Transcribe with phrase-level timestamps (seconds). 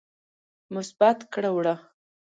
[0.73, 1.75] مثبت کړه وړه